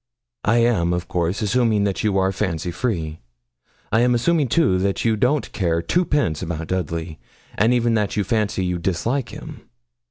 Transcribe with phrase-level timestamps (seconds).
[0.45, 3.19] 'I am, of course, assuming that you are fancy free.
[3.91, 7.19] I am assuming, too, that you don't care twopence about Dudley,
[7.55, 9.61] and even that you fancy you dislike him.